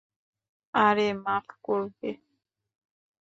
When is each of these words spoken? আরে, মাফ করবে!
আরে, 0.73 1.07
মাফ 1.23 1.47
করবে! 1.65 2.09